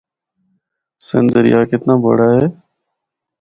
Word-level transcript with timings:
سندھ 1.07 1.31
دریا 1.35 1.59
کتنا 1.71 1.93
بڑا 2.03 2.29
ہے۔ 2.39 2.47